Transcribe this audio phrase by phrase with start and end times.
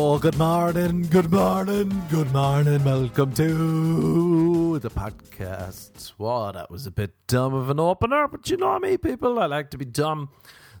[0.00, 2.84] Oh, good morning, good morning, good morning.
[2.84, 6.12] Welcome to the podcast.
[6.18, 9.40] Wow, that was a bit dumb of an opener, but you know me, people.
[9.40, 10.28] I like to be dumb,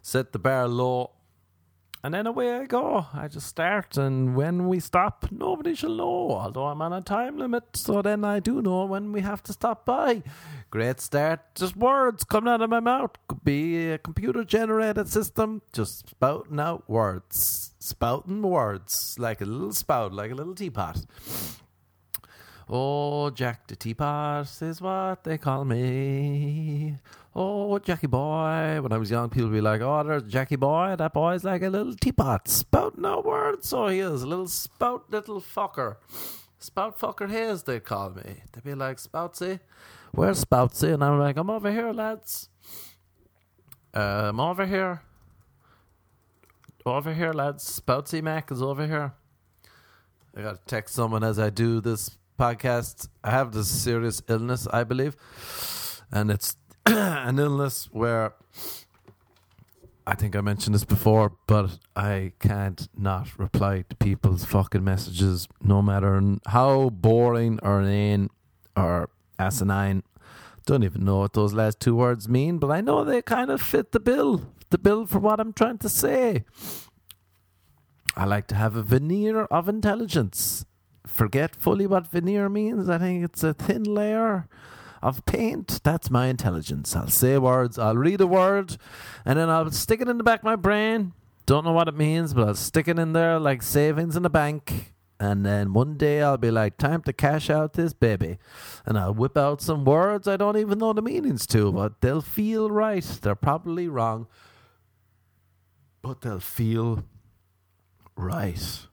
[0.02, 1.10] set the bar low,
[2.02, 3.06] and then away I go.
[3.12, 6.30] I just start, and when we stop, nobody shall know.
[6.32, 9.52] Although I'm on a time limit, so then I do know when we have to
[9.52, 10.22] stop by.
[10.70, 11.40] Great start.
[11.54, 13.12] Just words coming out of my mouth.
[13.28, 17.72] Could be a computer generated system, just spouting out words.
[17.80, 21.04] Spouting words like a little spout, like a little teapot.
[22.70, 26.98] Oh, Jack the Teapot is what they call me.
[27.40, 28.80] Oh, Jackie Boy.
[28.80, 30.96] When I was young, people would be like, oh, there's Jackie Boy.
[30.98, 33.68] That boy's like a little teapot, spouting out words.
[33.68, 35.98] So he is, a little spout little fucker.
[36.58, 38.42] Spout fucker Hayes, they call me.
[38.52, 39.60] They'd be like, Spoutsy,
[40.10, 40.92] where's Spoutsy?
[40.92, 42.48] And I'm like, I'm over here, lads.
[43.94, 45.02] I'm over here.
[46.84, 47.80] Over here, lads.
[47.80, 49.12] Spoutsy Mac is over here.
[50.36, 53.08] I gotta text someone as I do this podcast.
[53.22, 55.16] I have this serious illness, I believe.
[56.10, 56.56] And it's
[57.28, 58.32] an illness where
[60.06, 65.48] I think I mentioned this before, but I can't not reply to people's fucking messages,
[65.62, 68.30] no matter how boring or inane
[68.74, 70.02] or asinine.
[70.64, 73.60] Don't even know what those last two words mean, but I know they kind of
[73.60, 76.46] fit the bill, the bill for what I'm trying to say.
[78.16, 80.64] I like to have a veneer of intelligence.
[81.06, 82.88] Forget fully what veneer means.
[82.88, 84.48] I think it's a thin layer
[85.02, 85.80] of paint.
[85.82, 86.94] That's my intelligence.
[86.96, 88.76] I'll say words, I'll read a word,
[89.24, 91.12] and then I'll stick it in the back of my brain.
[91.46, 94.30] Don't know what it means, but I'll stick it in there like savings in a
[94.30, 94.92] bank.
[95.20, 98.38] And then one day I'll be like, time to cash out this baby.
[98.86, 102.20] And I'll whip out some words I don't even know the meanings to, but they'll
[102.20, 103.02] feel right.
[103.02, 104.28] They're probably wrong,
[106.02, 107.02] but they'll feel
[108.14, 108.86] right.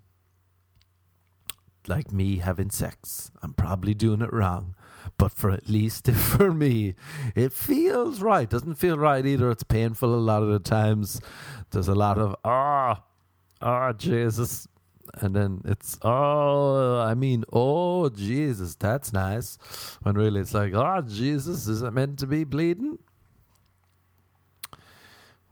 [1.88, 3.30] Like me having sex.
[3.44, 4.74] I'm probably doing it wrong
[5.18, 6.96] but for at least for me,
[7.36, 8.50] it feels right.
[8.50, 9.50] Doesn't feel right either.
[9.52, 11.22] It's painful a lot of the times.
[11.72, 13.04] There's a lot of ah,
[13.62, 14.68] ah, Jesus,
[15.16, 19.58] and then it's oh, I mean, oh Jesus, that's nice.
[20.04, 23.00] When really it's like, oh Jesus, is it meant to be bleeding?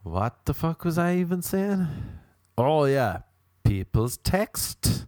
[0.04, 1.88] What the fuck was I even saying?
[2.58, 3.20] Oh yeah,
[3.64, 5.06] people's text.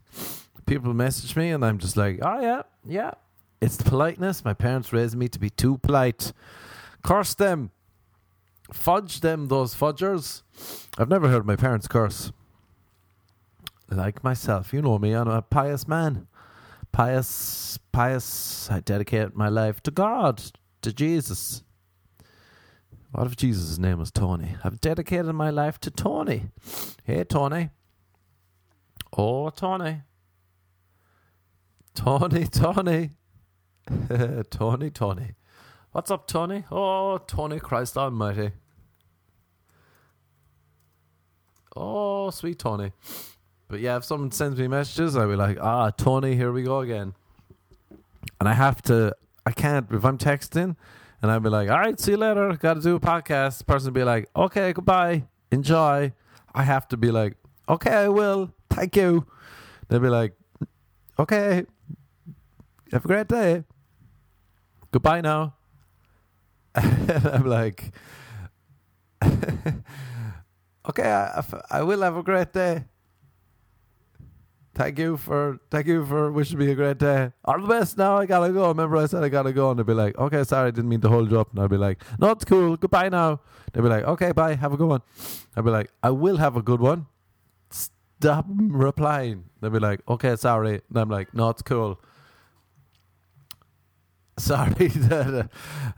[0.66, 3.12] People message me, and I'm just like, oh yeah, yeah,
[3.62, 4.46] it's the politeness.
[4.46, 6.34] My parents raised me to be too polite.
[7.04, 7.72] Curse them.
[8.72, 10.42] Fudge them, those fudgers.
[10.98, 12.32] I've never heard my parents curse.
[13.90, 16.28] Like myself, you know me, I'm a pious man.
[16.92, 18.70] Pious, pious.
[18.72, 20.42] I dedicate my life to God,
[20.82, 21.64] to Jesus.
[23.12, 24.58] What if Jesus' name was Tony?
[24.64, 26.50] I've dedicated my life to Tony.
[27.04, 27.70] Hey, Tony.
[29.16, 30.02] Oh, Tony.
[31.94, 33.12] Tony, Tony.
[34.50, 35.36] Tony, Tony.
[35.92, 36.64] What's up, Tony?
[36.72, 38.52] Oh, Tony, Christ Almighty.
[41.76, 42.94] Oh, sweet Tony.
[43.68, 46.80] But yeah, if someone sends me messages, I'll be like, ah, Tony, here we go
[46.80, 47.14] again.
[48.40, 50.76] And I have to, I can't, if I'm texting
[51.22, 53.66] and I'll be like, all right, see you later, got to do a podcast, the
[53.66, 56.12] person will be like, okay, goodbye, enjoy.
[56.54, 57.36] I have to be like,
[57.70, 59.28] okay, I will, thank you.
[59.88, 60.34] They'll be like,
[61.20, 61.66] okay,
[62.92, 63.64] have a great day
[64.96, 65.54] goodbye now.
[66.74, 67.92] and I'm like,
[70.90, 72.86] okay, I, I will have a great day.
[74.74, 77.34] Thank you for thank you for wishing me a great day.
[77.44, 77.98] All the best.
[77.98, 78.70] Now I gotta go.
[78.70, 81.02] Remember, I said I gotta go, and they'd be like, "Okay, sorry, I didn't mean
[81.02, 82.78] to hold you up." And I'd be like, "No, it's cool.
[82.78, 83.42] Goodbye now."
[83.74, 84.56] They'd be like, "Okay, bye.
[84.56, 85.02] Have a good one."
[85.58, 87.08] I'd be like, "I will have a good one."
[87.70, 89.46] Stop replying.
[89.60, 92.00] They'd be like, "Okay, sorry." And I'm like, "No, it's cool."
[94.38, 95.50] Sorry that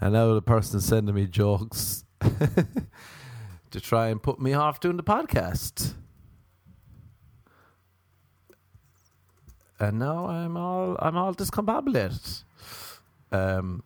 [0.02, 2.06] I know the person sending me jokes
[3.72, 5.94] to try and put me off doing the podcast.
[9.80, 12.44] And now I'm all I'm all discombobulated.
[13.32, 13.84] Um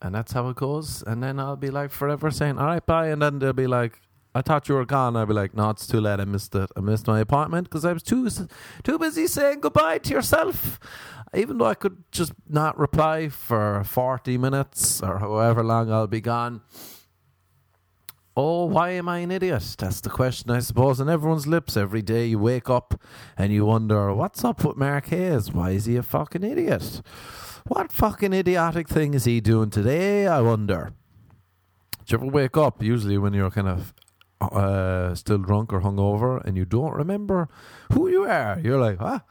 [0.00, 1.02] and that's how it goes.
[1.06, 4.00] And then I'll be like forever saying, All right, bye and then they'll be like
[4.34, 5.14] I thought you were gone.
[5.14, 6.18] I'd be like, no, it's too late.
[6.18, 6.70] I missed it.
[6.74, 8.30] I missed my appointment because I was too
[8.82, 10.80] too busy saying goodbye to yourself
[11.34, 16.20] even though I could just not reply for 40 minutes or however long I'll be
[16.20, 16.60] gone.
[18.34, 19.76] Oh, why am I an idiot?
[19.78, 22.26] That's the question, I suppose, on everyone's lips every day.
[22.26, 22.98] You wake up
[23.36, 25.52] and you wonder, what's up with Mark Hayes?
[25.52, 27.02] Why is he a fucking idiot?
[27.66, 30.26] What fucking idiotic thing is he doing today?
[30.26, 30.92] I wonder.
[32.06, 33.92] Do you ever wake up, usually when you're kind of
[34.50, 37.48] uh, still drunk or hungover, and you don't remember
[37.92, 38.58] who you are.
[38.58, 39.22] You're like, ah,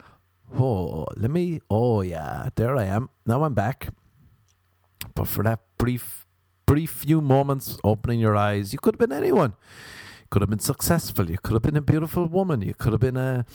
[0.58, 1.62] oh, let me.
[1.70, 3.10] Oh yeah, there I am.
[3.26, 3.90] Now I'm back.
[5.16, 6.26] But for that brief,
[6.66, 9.52] brief few moments, opening your eyes, you could have been anyone.
[10.22, 11.30] You could have been successful.
[11.30, 12.62] You could have been a beautiful woman.
[12.62, 13.46] You could have been a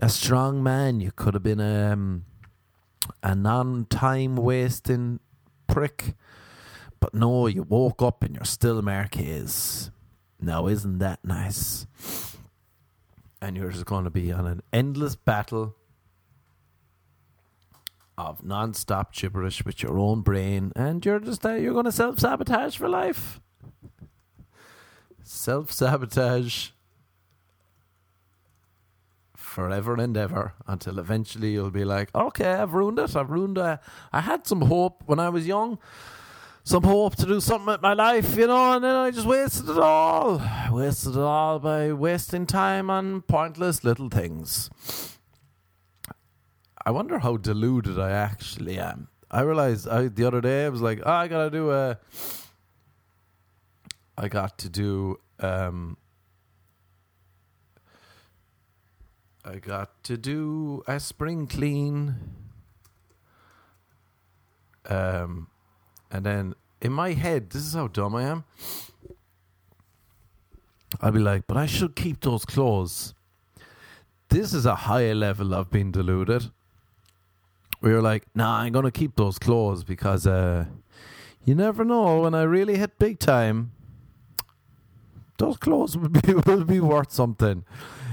[0.00, 1.00] a strong man.
[1.00, 2.24] You could have been a um,
[3.22, 5.20] a non time wasting
[5.66, 6.14] prick.
[7.00, 9.90] But no, you woke up and you're still Mark Hayes.
[10.40, 11.86] Now, isn't that nice?
[13.40, 15.76] And you're just going to be on an endless battle
[18.18, 22.76] of non-stop gibberish with your own brain, and you're just uh, you're going to self-sabotage
[22.76, 23.40] for life.
[25.22, 26.70] Self-sabotage
[29.34, 33.14] forever and ever until eventually you'll be like, okay, I've ruined it.
[33.14, 33.78] I've ruined it.
[34.12, 35.78] I had some hope when I was young,
[36.64, 39.68] some hope to do something with my life, you know, and then I just wasted
[39.68, 40.40] it all.
[40.70, 44.70] Wasted it all by wasting time on pointless little things.
[46.84, 49.08] I wonder how deluded I actually am.
[49.30, 51.98] I realized I, the other day I was like, oh, I gotta do a.
[54.18, 55.18] I got to do.
[55.40, 55.96] Um,
[59.44, 62.14] I got to do a spring clean.
[64.88, 65.48] Um,
[66.10, 68.44] and then in my head, this is how dumb I am.
[71.00, 73.14] I'll be like, but I should keep those clothes.
[74.28, 76.50] This is a higher level of being deluded.
[77.82, 80.66] We were like, nah, I'm gonna keep those clothes because uh,
[81.44, 83.72] you never know when I really hit big time.
[85.38, 87.64] Those clothes would be would be worth something.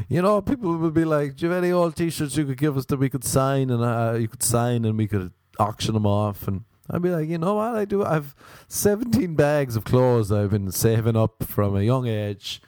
[0.08, 2.78] You know, people would be like, "Do you have any old T-shirts you could give
[2.78, 6.08] us that we could sign and uh, you could sign and we could auction them
[6.08, 7.76] off?" And I'd be like, "You know what?
[7.76, 8.04] I do.
[8.04, 8.34] I've
[8.70, 12.60] 17 bags of clothes I've been saving up from a young age."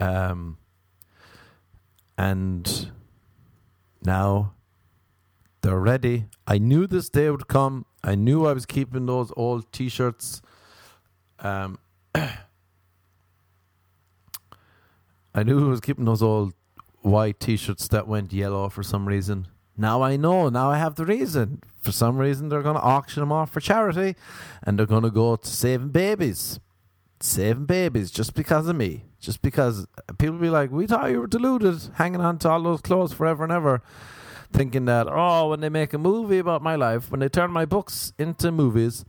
[0.00, 0.58] Um,
[2.16, 2.90] and
[4.02, 4.54] now
[5.62, 6.26] they're ready.
[6.46, 7.86] I knew this day would come.
[8.02, 10.40] I knew I was keeping those old T-shirts.
[11.40, 11.78] Um.
[15.34, 16.54] I knew I was keeping those old
[17.02, 19.46] white T-shirts that went yellow for some reason.
[19.76, 20.48] Now I know.
[20.48, 21.62] Now I have the reason.
[21.80, 24.16] For some reason, they're going to auction them off for charity,
[24.64, 26.58] and they're going to go to saving babies,
[27.20, 29.04] saving babies, just because of me.
[29.20, 29.86] Just because
[30.18, 33.44] people be like, "We thought you were deluded, hanging on to all those clothes forever
[33.44, 33.82] and ever."
[34.52, 37.64] Thinking that, oh, when they make a movie about my life, when they turn my
[37.64, 39.04] books into movies,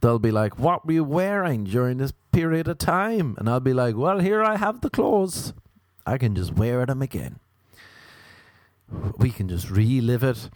[0.00, 3.34] they'll be like, What were you wearing during this period of time?
[3.38, 5.52] And I'll be like, Well, here I have the clothes.
[6.06, 7.38] I can just wear them again.
[9.18, 10.50] We can just relive it.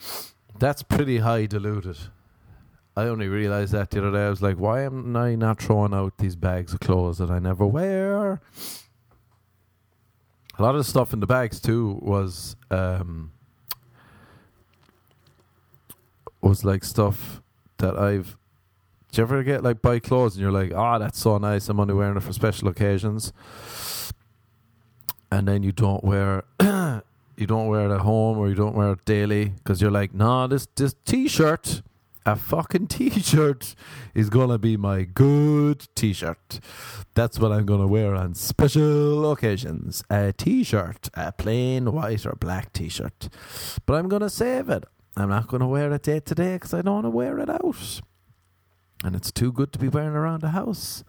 [0.58, 1.98] That's pretty high diluted.
[2.96, 4.26] I only realized that the other day.
[4.26, 7.38] I was like, why am I not throwing out these bags of clothes that I
[7.38, 8.40] never wear?
[10.58, 13.32] A lot of the stuff in the bags too was um,
[16.40, 17.42] was like stuff
[17.78, 18.36] that I've
[19.16, 21.68] do you ever get like buy clothes and you're like, oh, that's so nice.
[21.70, 23.32] I'm only wearing it for special occasions,
[25.30, 28.92] and then you don't wear, you don't wear it at home or you don't wear
[28.92, 31.80] it daily because you're like, nah, this this t-shirt,
[32.26, 33.74] a fucking t-shirt,
[34.14, 36.60] is gonna be my good t-shirt.
[37.14, 40.04] That's what I'm gonna wear on special occasions.
[40.10, 43.30] A t-shirt, a plain white or black t-shirt,
[43.86, 44.84] but I'm gonna save it.
[45.16, 47.48] I'm not gonna wear it day to day because I don't want to wear it
[47.48, 48.00] out
[49.04, 51.04] and it's too good to be wearing around the house.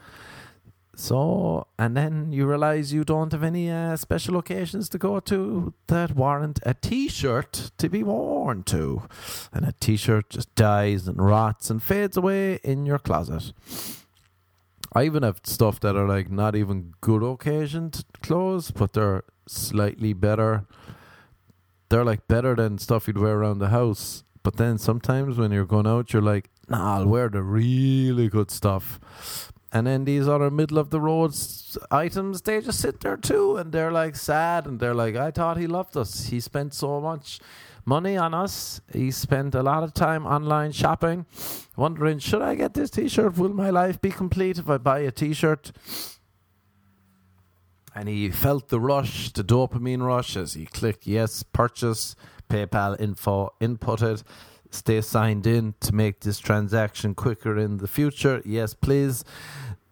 [0.95, 5.73] So, and then you realize you don't have any uh, special occasions to go to
[5.87, 9.03] that warrant a t shirt to be worn to.
[9.53, 13.53] And a t shirt just dies and rots and fades away in your closet.
[14.93, 17.91] I even have stuff that are like not even good occasion
[18.23, 20.65] clothes, but they're slightly better.
[21.89, 24.23] They're like better than stuff you'd wear around the house.
[24.43, 28.49] But then sometimes when you're going out, you're like, nah, I'll wear the really good
[28.51, 29.51] stuff.
[29.73, 31.35] And then these other middle of the road
[31.91, 35.57] items, they just sit there too, and they're like sad, and they're like, I thought
[35.57, 36.27] he loved us.
[36.27, 37.39] He spent so much
[37.83, 38.79] money on us.
[38.93, 41.25] He spent a lot of time online shopping,
[41.75, 43.37] wondering, should I get this T-shirt?
[43.37, 45.73] Will my life be complete if I buy a T-shirt?
[47.97, 52.15] And he felt the rush, the dopamine rush, as he clicked yes, purchase,
[52.47, 54.23] PayPal info inputted
[54.69, 58.41] stay signed in to make this transaction quicker in the future?
[58.45, 59.23] Yes, please.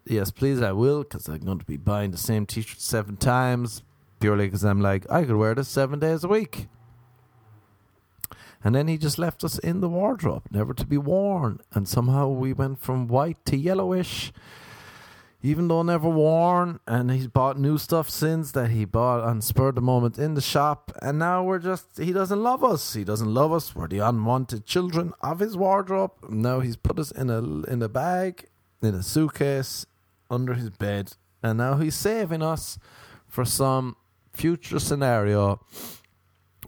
[0.05, 3.17] Yes, please, I will, because I'm going to be buying the same t shirt seven
[3.17, 3.81] times
[4.19, 6.67] purely because I'm like, I could wear this seven days a week.
[8.63, 11.59] And then he just left us in the wardrobe, never to be worn.
[11.73, 14.31] And somehow we went from white to yellowish.
[15.45, 19.71] Even though never worn, and he's bought new stuff since that he bought on spur
[19.71, 22.93] the moment in the shop, and now we're just he doesn't love us.
[22.93, 23.75] He doesn't love us.
[23.75, 26.13] We're the unwanted children of his wardrobe.
[26.27, 28.47] Now he's put us in a in a bag,
[28.81, 29.85] in a suitcase,
[30.31, 32.79] under his bed, and now he's saving us
[33.27, 33.97] for some
[34.33, 35.63] future scenario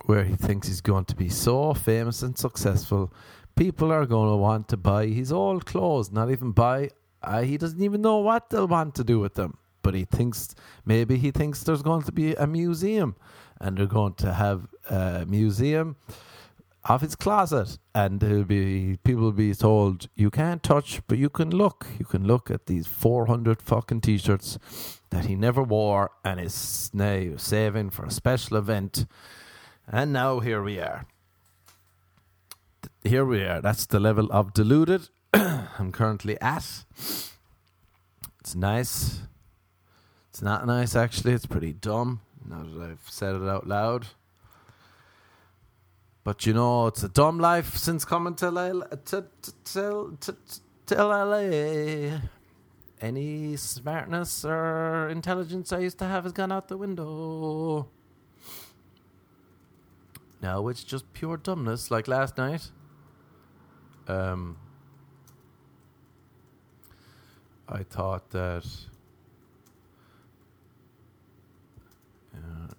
[0.05, 3.11] where he thinks he's going to be so famous and successful.
[3.55, 6.91] People are going to want to buy his old clothes, not even buy
[7.27, 9.57] uh, he doesn't even know what they'll want to do with them.
[9.81, 10.55] But he thinks
[10.85, 13.15] maybe he thinks there's going to be a museum,
[13.59, 15.95] and they're going to have a museum
[16.85, 21.29] of his closet, and there'll be people will be told you can't touch, but you
[21.29, 21.85] can look.
[21.99, 24.57] You can look at these 400 fucking t-shirts
[25.09, 29.05] that he never wore and is now saving for a special event.
[29.87, 31.05] And now here we are.
[33.03, 33.61] Here we are.
[33.61, 35.09] That's the level of deluded
[35.77, 36.83] I'm currently at.
[38.39, 39.21] It's nice.
[40.29, 41.33] It's not nice, actually.
[41.33, 44.07] It's pretty dumb now that I've said it out loud.
[46.23, 48.71] But you know, it's a dumb life since coming to LA.
[48.71, 49.25] To,
[49.65, 50.35] to, to,
[50.87, 52.19] to LA.
[52.99, 57.87] Any smartness or intelligence I used to have has gone out the window.
[60.41, 62.71] Now it's just pure dumbness, like last night.
[64.07, 64.57] Um,
[67.69, 68.65] I thought that
[72.33, 72.73] uh,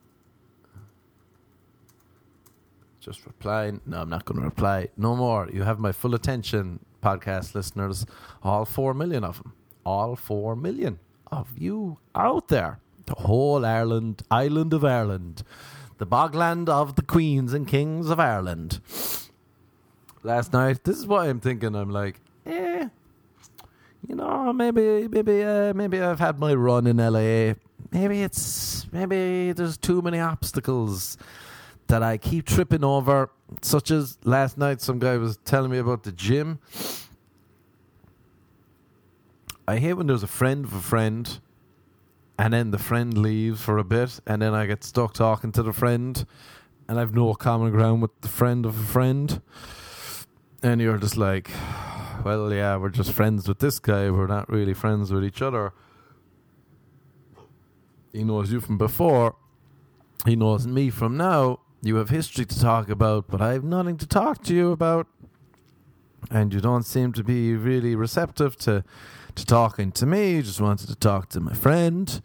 [3.00, 3.80] just replying.
[3.86, 4.88] No, I'm not going to reply.
[4.96, 5.48] No more.
[5.52, 8.06] You have my full attention, podcast listeners.
[8.42, 9.52] All four million of them.
[9.84, 10.98] All four million
[11.30, 12.80] of you out there.
[13.06, 15.42] The whole Ireland, island of Ireland,
[15.96, 18.80] the bogland of the queens and kings of Ireland.
[20.22, 21.74] Last night, this is what I'm thinking.
[21.74, 22.20] I'm like,
[24.06, 27.54] you know, maybe, maybe, uh, maybe I've had my run in LA.
[27.90, 31.16] Maybe it's, maybe there's too many obstacles
[31.88, 33.30] that I keep tripping over.
[33.62, 36.58] Such as last night, some guy was telling me about the gym.
[39.66, 41.40] I hate when there's a friend of a friend,
[42.38, 45.62] and then the friend leaves for a bit, and then I get stuck talking to
[45.62, 46.24] the friend,
[46.88, 49.42] and I've no common ground with the friend of a friend,
[50.62, 51.50] and you're just like
[52.28, 54.10] well, yeah, we're just friends with this guy.
[54.10, 55.72] We're not really friends with each other.
[58.12, 59.34] He knows you from before.
[60.26, 61.60] He knows me from now.
[61.80, 65.06] You have history to talk about, but I have nothing to talk to you about.
[66.30, 68.84] And you don't seem to be really receptive to,
[69.34, 70.32] to talking to me.
[70.32, 72.20] You just wanted to talk to my friend.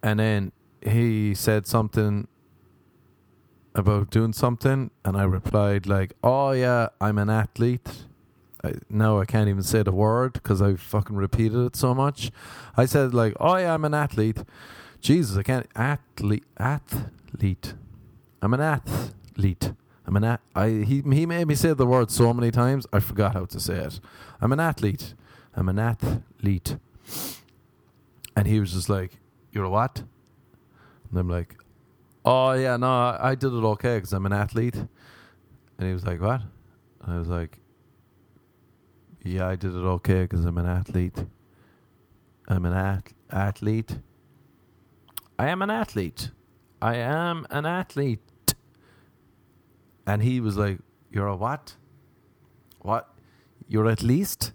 [0.00, 2.28] And then he said something
[3.74, 8.04] about doing something, and I replied like, "Oh yeah, I'm an athlete."
[8.64, 12.30] I, now I can't even say the word because I fucking repeated it so much.
[12.76, 14.44] I said like, "Oh yeah, I'm an athlete."
[15.00, 17.74] Jesus, I can't athlete athlete.
[18.40, 19.72] I'm an athlete.
[20.06, 20.40] I'm an at.
[20.54, 23.60] I he he made me say the word so many times I forgot how to
[23.60, 24.00] say it.
[24.40, 25.14] I'm an athlete.
[25.54, 26.76] I'm an athlete.
[28.36, 29.18] And he was just like,
[29.52, 30.02] "You're a what?"
[31.10, 31.56] And I'm like,
[32.24, 36.20] "Oh yeah, no, I did it okay because I'm an athlete." And he was like,
[36.20, 36.42] "What?"
[37.02, 37.58] And I was like,
[39.24, 41.24] yeah, I did it okay because I'm an athlete.
[42.48, 43.98] I'm an at- athlete.
[45.38, 46.30] I am an athlete.
[46.80, 48.20] I am an athlete.
[50.06, 50.78] And he was like,
[51.10, 51.76] You're a what?
[52.80, 53.14] What?
[53.68, 54.52] You're at least?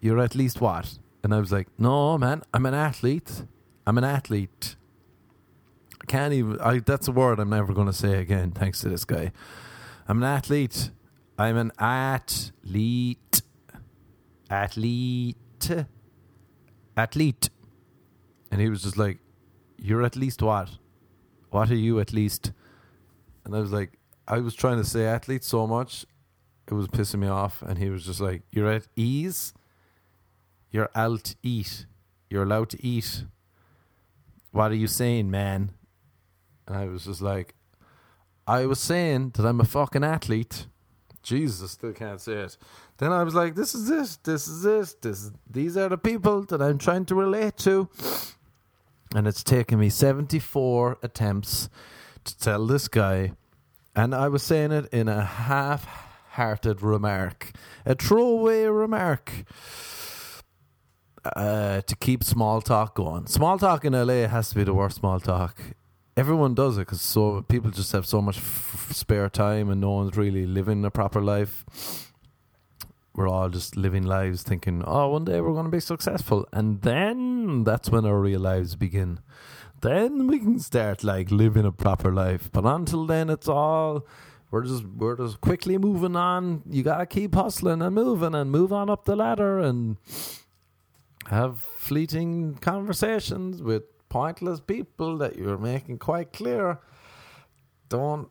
[0.00, 0.98] You're at least what?
[1.24, 3.42] And I was like, No, man, I'm an athlete.
[3.86, 4.76] I'm an athlete.
[6.00, 8.88] I can't even, I, that's a word I'm never going to say again, thanks to
[8.88, 9.32] this guy.
[10.06, 10.90] I'm an athlete.
[11.38, 13.42] I'm an athlete
[14.50, 15.36] athlete,
[16.96, 17.50] athlete.
[18.50, 19.18] And he was just like,
[19.78, 20.70] You're at least what?
[21.50, 22.52] What are you at least?
[23.44, 26.06] And I was like, I was trying to say athlete so much,
[26.66, 27.62] it was pissing me off.
[27.62, 29.52] And he was just like, You're at ease?
[30.70, 31.86] You're out to eat.
[32.30, 33.24] You're allowed to eat.
[34.50, 35.70] What are you saying, man?
[36.66, 37.54] And I was just like,
[38.46, 40.66] I was saying that I'm a fucking athlete.
[41.22, 42.56] Jesus, still can't say it.
[42.98, 45.30] Then I was like, this is this, this is this, this.
[45.50, 47.88] These are the people that I'm trying to relate to.
[49.14, 51.68] And it's taken me 74 attempts
[52.24, 53.32] to tell this guy.
[53.96, 55.84] And I was saying it in a half
[56.30, 57.52] hearted remark,
[57.84, 59.44] a throwaway remark.
[61.36, 63.26] Uh, to keep small talk going.
[63.26, 65.58] Small talk in LA has to be the worst small talk
[66.16, 69.90] everyone does it because so people just have so much f- spare time and no
[69.90, 71.64] one's really living a proper life.
[73.14, 76.48] We're all just living lives thinking, oh, one day we're going to be successful.
[76.52, 79.20] And then that's when our real lives begin.
[79.80, 82.50] Then we can start like living a proper life.
[82.52, 84.06] But until then, it's all
[84.50, 86.62] we're just we're just quickly moving on.
[86.70, 89.96] You gotta keep hustling and moving and move on up the ladder and
[91.26, 96.78] have fleeting conversations with pointless people that you're making quite clear
[97.88, 98.28] don't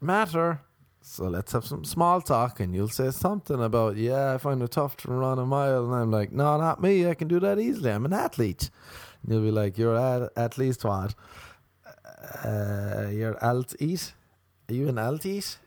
[0.00, 0.60] matter.
[1.04, 4.70] So let's have some small talk, and you'll say something about, yeah, I find it
[4.70, 7.08] tough to run a mile, and I'm like, no, not me.
[7.08, 7.90] I can do that easily.
[7.90, 8.70] I'm an athlete.
[9.22, 11.14] And you'll be like, you're at at least what?
[12.44, 13.36] Uh, you're
[13.80, 14.14] eat.
[14.68, 14.98] Are you an?
[14.98, 15.58] Alt eat.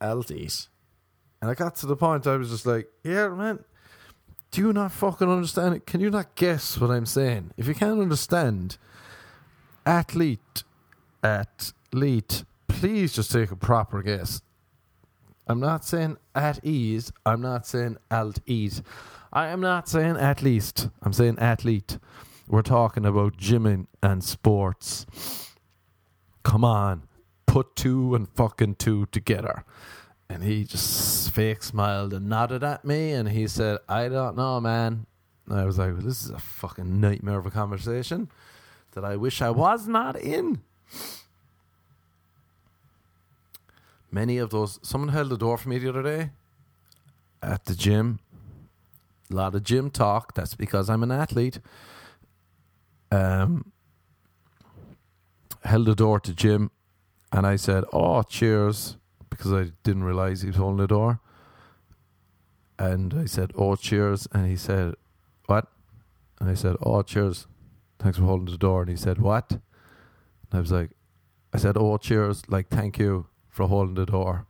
[0.00, 3.64] And I got to the point I was just like, yeah, man,
[4.52, 5.86] do you not fucking understand it?
[5.86, 7.50] Can you not guess what I'm saying?
[7.56, 8.78] If you can't understand,
[9.84, 10.62] athlete,
[11.24, 14.40] athlete, please just take a proper guess.
[15.46, 17.12] I'm not saying at ease.
[17.26, 18.82] I'm not saying alt eat.
[19.32, 20.88] I am not saying at least.
[21.02, 21.98] I'm saying athlete.
[22.48, 25.06] We're talking about gymming and sports.
[26.42, 27.02] Come on,
[27.46, 29.64] put two and fucking two together.
[30.28, 34.60] And he just fake smiled and nodded at me and he said, I don't know,
[34.60, 35.06] man.
[35.48, 38.30] And I was like, well, this is a fucking nightmare of a conversation
[38.92, 40.62] that I wish I was not in.
[44.12, 46.30] Many of those, someone held the door for me the other day
[47.42, 48.20] at the gym.
[49.30, 50.34] A lot of gym talk.
[50.34, 51.58] That's because I'm an athlete.
[53.10, 53.72] Um,
[55.64, 56.70] held the door to gym
[57.32, 58.96] and I said, Oh, cheers
[59.30, 61.20] because I didn't realize he was holding the door.
[62.78, 64.94] And I said, "Oh, cheers!" And he said,
[65.46, 65.68] "What?"
[66.40, 67.46] And I said, "Oh, cheers!
[67.98, 69.60] Thanks for holding the door." And he said, "What?" And
[70.52, 70.90] I was like,
[71.52, 72.42] "I said, oh, cheers!
[72.48, 74.46] Like, thank you for holding the door."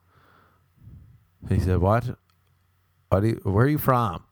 [1.49, 2.17] he said, "What?
[3.11, 4.25] Are you, where are you from?"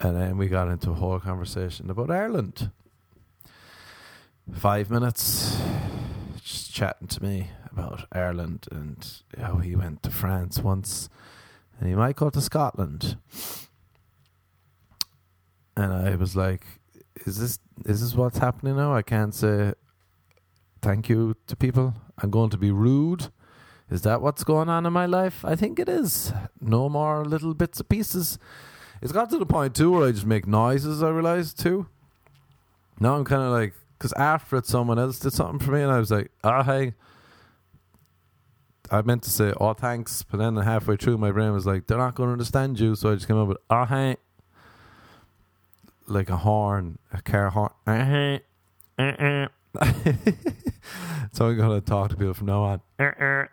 [0.00, 2.72] And then we got into a whole conversation about Ireland.
[4.52, 5.56] Five minutes,
[6.42, 9.06] just chatting to me about Ireland and
[9.38, 11.08] how he went to France once
[11.78, 13.18] and he might go to Scotland.
[15.76, 16.64] And I was like,
[17.26, 18.94] is this is this what's happening now?
[18.94, 19.74] I can't say
[20.80, 21.94] thank you to people.
[22.18, 23.28] I'm going to be rude.
[23.90, 25.44] Is that what's going on in my life?
[25.44, 26.32] I think it is.
[26.60, 28.38] No more little bits and pieces.
[29.00, 31.02] It's got to the point too where I just make noises.
[31.02, 31.86] I realized too.
[32.98, 35.92] Now I'm kind of like, because after it, someone else did something for me, and
[35.92, 36.94] I was like, ah, oh, hey,
[38.90, 40.22] I meant to say, oh, thanks.
[40.22, 42.94] But then halfway through, my brain was like, they're not going to understand you.
[42.94, 44.16] So I just came up with, oh, hey.
[46.06, 47.72] Like a horn, a car horn.
[47.86, 48.40] Oh, hey.
[48.98, 49.48] Uh-uh.
[51.32, 52.80] so I'm going to talk to people from now on.
[52.98, 53.46] Uh-uh.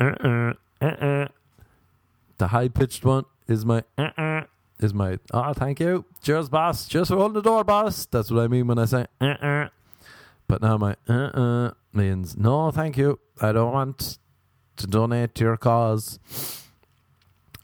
[0.00, 0.52] Uh-uh.
[0.82, 1.28] Uh-uh.
[2.38, 4.42] The high pitched one is my uh-uh.
[4.80, 6.04] Is my, oh, thank you.
[6.22, 6.88] Cheers, boss.
[6.88, 8.04] Just hold the door, boss.
[8.06, 9.68] That's what I mean when I say uh-uh.
[10.48, 13.20] But now my uh-uh means no, thank you.
[13.40, 14.18] I don't want
[14.76, 16.18] to donate to your cause.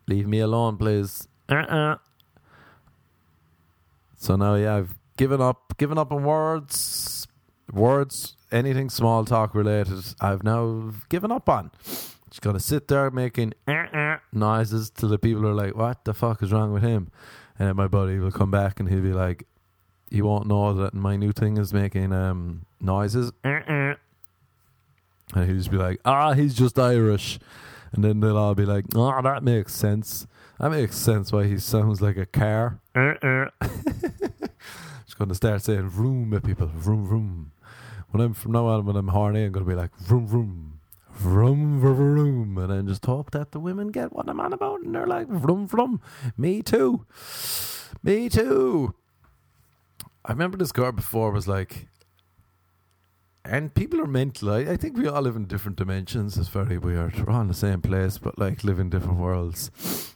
[0.07, 1.27] Leave me alone, please.
[1.49, 1.97] Uh-uh.
[4.17, 7.29] So now, yeah, I've given up, given up on words,
[7.73, 10.05] words, anything small talk related.
[10.21, 11.71] I've now given up on.
[12.31, 13.55] Just gonna sit there making
[14.33, 17.11] noises till the people are like, "What the fuck is wrong with him?"
[17.59, 19.45] And then my buddy will come back and he'll be like,
[20.11, 23.33] "He won't know that my new thing is making um noises."
[25.35, 27.39] And he'll just be like, ah, he's just Irish.
[27.93, 30.27] And then they'll all be like, oh, that makes sense.
[30.59, 32.81] That makes sense why he sounds like a car.
[35.07, 36.67] Just going to start saying vroom at people.
[36.67, 37.53] Vroom, vroom.
[38.11, 40.81] When I'm from now on, when I'm horny, I'm to be like vroom, vroom.
[41.11, 42.59] Vroom, vroom, vroom.
[42.59, 44.81] And then just hope that the women get what I'm on about.
[44.81, 46.01] And they're like, vroom, vroom.
[46.37, 47.07] Me too.
[48.03, 48.95] Me too.
[50.25, 51.89] I remember this girl before was like,
[53.45, 54.51] and people are mental.
[54.51, 56.37] I, I think we all live in different dimensions.
[56.37, 57.19] It's very weird.
[57.19, 60.15] We're all in the same place, but like live in different worlds.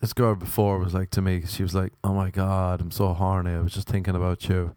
[0.00, 3.12] This girl before was like to me, she was like, "Oh my god, I'm so
[3.12, 3.52] horny.
[3.52, 4.74] I was just thinking about you,"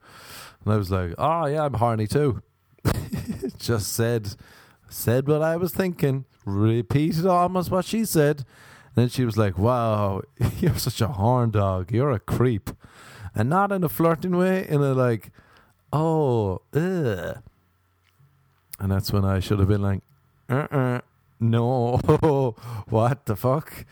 [0.67, 2.41] and I was like, "Oh yeah, I'm horny too."
[3.57, 4.35] just said,
[4.89, 6.25] said what I was thinking.
[6.43, 8.39] Repeated almost what she said.
[8.39, 10.23] And then she was like, "Wow,
[10.59, 11.93] you're such a horn dog.
[11.93, 12.69] You're a creep,"
[13.33, 15.31] and not in a flirting way, in a like
[15.93, 17.41] oh, ugh.
[18.79, 20.01] And that's when I should have been like,
[20.49, 21.01] uh uh
[21.39, 21.97] no,
[22.89, 23.85] what the fuck?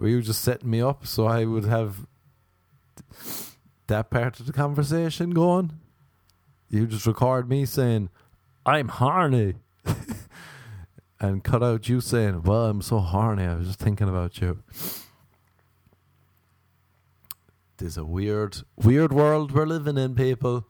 [0.00, 2.04] Were you just setting me up so I would have
[3.86, 5.78] that part of the conversation going?
[6.68, 8.10] You just record me saying,
[8.64, 9.54] I'm horny.
[11.20, 13.44] and cut out you saying, "Well, I'm so horny.
[13.44, 14.62] I was just thinking about you."
[17.78, 20.66] There's a weird, weird world we're living in, people.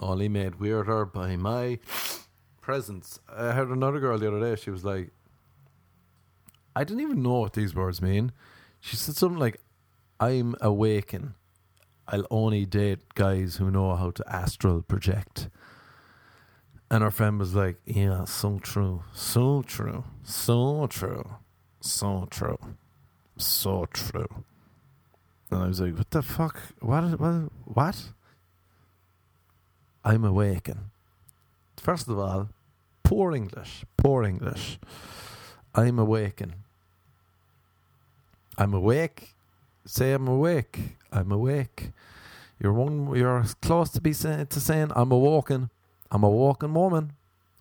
[0.00, 1.78] Only made weirder by my
[2.60, 3.20] presence.
[3.28, 4.60] I heard another girl the other day.
[4.60, 5.12] She was like,
[6.74, 8.32] I didn't even know what these words mean.
[8.80, 9.60] She said something like,
[10.18, 11.34] I'm awaken.
[12.12, 15.48] I'll only date guys who know how to astral project.
[16.90, 19.02] And our friend was like, Yeah, so true.
[19.14, 20.04] So true.
[20.22, 21.24] So true.
[21.80, 22.58] So true.
[23.38, 24.44] So true.
[25.50, 26.60] And I was like, What the fuck?
[26.80, 27.18] What?
[27.18, 27.50] What?
[27.64, 28.12] What?
[30.04, 30.90] I'm awaken.
[31.78, 32.50] First of all,
[33.04, 33.86] poor English.
[33.96, 34.78] Poor English.
[35.74, 36.56] I'm awaken.
[38.58, 39.34] I'm awake.
[39.84, 40.96] Say I'm awake.
[41.10, 41.90] I'm awake.
[42.60, 43.14] You're one.
[43.16, 45.70] You're close to be say, to saying I'm awoken.
[46.10, 47.12] I'm a walking woman.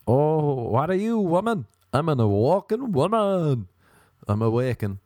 [0.08, 1.66] Oh, what are you, woman?
[1.94, 3.68] I'm an awoken woman.
[4.28, 5.00] I'm awaken.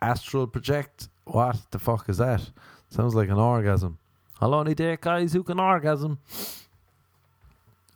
[0.00, 1.08] Astral project.
[1.24, 2.50] What the fuck is that?
[2.90, 3.98] Sounds like an orgasm.
[4.40, 6.18] I'll only date guys who can orgasm.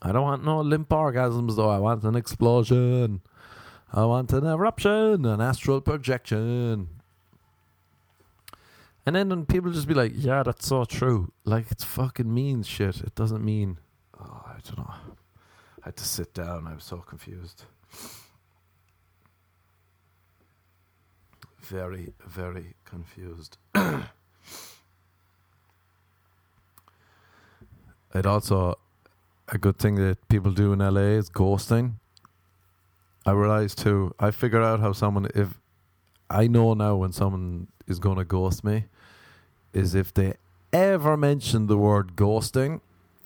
[0.00, 1.70] I don't want no limp orgasms though.
[1.70, 3.22] I want an explosion.
[3.92, 6.88] I want an eruption, an astral projection.
[9.06, 11.32] And then when people just be like, yeah, that's so true.
[11.44, 13.00] Like, it fucking means shit.
[13.00, 13.78] It doesn't mean.
[14.20, 14.94] Oh, I don't know.
[15.82, 16.66] I had to sit down.
[16.66, 17.62] I was so confused.
[21.60, 23.58] Very, very confused.
[23.74, 24.02] it
[28.26, 28.76] also,
[29.48, 31.94] a good thing that people do in LA is ghosting.
[33.24, 35.60] I realized too, I figured out how someone, if
[36.28, 38.86] I know now when someone is going to ghost me,
[39.76, 40.34] is if they
[40.72, 42.80] ever mention the word ghosting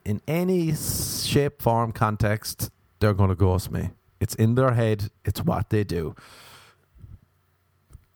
[0.04, 3.90] in any shape, form, context, they're going to ghost me.
[4.20, 6.14] It's in their head, it's what they do.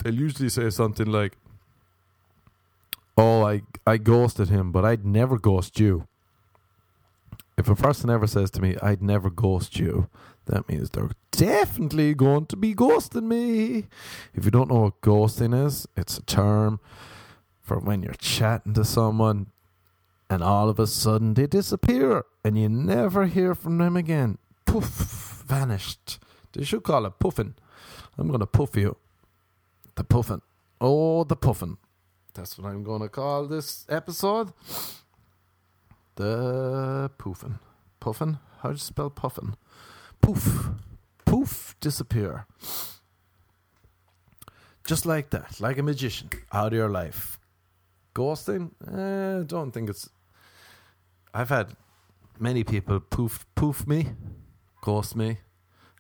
[0.03, 1.37] They'll usually say something like,
[3.17, 6.09] Oh, I, I ghosted him, but I'd never ghost you.
[7.57, 10.09] If a person ever says to me, I'd never ghost you,
[10.47, 13.87] that means they're definitely going to be ghosting me.
[14.35, 16.81] If you don't know what ghosting is, it's a term
[17.65, 19.47] for when you're chatting to someone
[20.29, 24.39] and all of a sudden they disappear and you never hear from them again.
[24.67, 26.19] Poof, vanished.
[26.53, 27.55] They should call it puffing.
[28.17, 28.97] I'm going to puff you.
[29.97, 30.43] The puffing.
[30.81, 31.79] Oh, the puffing.
[32.35, 34.53] That's what I'm going to call this episode.
[36.17, 37.59] The poofing.
[37.99, 38.39] Puffin?
[38.61, 39.57] How do you spell puffin?
[40.21, 40.69] Poof.
[41.25, 41.75] Poof.
[41.81, 42.47] Disappear.
[44.85, 45.61] Just like that.
[45.61, 46.31] Like a magician.
[46.53, 47.39] Out of your life.
[48.15, 48.71] Ghosting?
[48.87, 50.09] Eh, don't think it's.
[51.33, 51.77] I've had
[52.39, 54.09] many people poof poof me,
[54.83, 55.39] ghost me,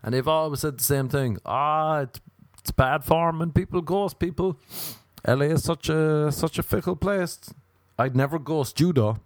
[0.03, 1.39] and they've always said the same thing.
[1.45, 2.21] Ah, it's,
[2.61, 4.59] it's bad form when people ghost people.
[5.27, 7.41] LA is such a such a fickle place.
[7.99, 9.19] I'd never ghost you though.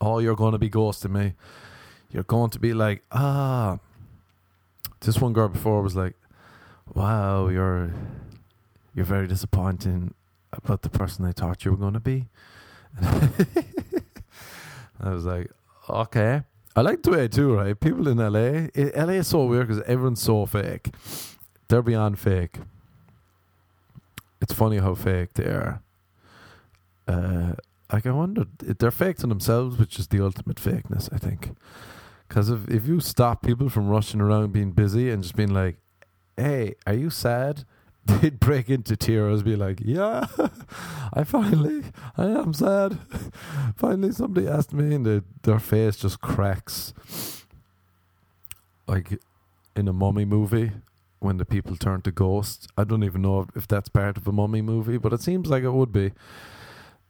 [0.00, 1.34] Oh, you're going to be ghosting me.
[2.10, 3.78] You're going to be like, ah.
[5.00, 6.14] This one girl before was like,
[6.94, 7.92] wow, you're
[8.94, 10.14] you're very disappointing
[10.56, 12.28] about the person I thought you were going to be.
[15.00, 15.50] I was like,
[15.88, 16.42] okay.
[16.74, 17.78] I like the way too, right?
[17.78, 20.90] People in LA, LA is so weird because everyone's so fake.
[21.68, 22.58] They're beyond fake.
[24.40, 25.82] It's funny how fake they are.
[27.08, 27.54] Uh,
[27.92, 31.56] like I wonder, they're fake to themselves, which is the ultimate fakeness, I think.
[32.28, 35.76] Because if if you stop people from rushing around being busy and just being like,
[36.36, 37.64] "Hey, are you sad?"
[38.20, 40.26] They'd break into tears, be like, "Yeah,
[41.12, 41.82] I finally,
[42.16, 42.98] I am sad.
[43.76, 46.94] finally, somebody asked me," and they, their face just cracks,
[48.86, 49.18] like
[49.74, 50.70] in a mummy movie
[51.18, 52.68] when the people turn to ghosts.
[52.76, 55.64] I don't even know if that's part of a mummy movie, but it seems like
[55.64, 56.12] it would be.